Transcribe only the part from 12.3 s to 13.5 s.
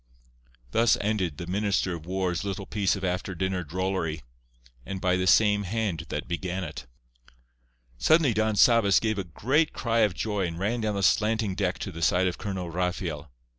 Colonel Rafael.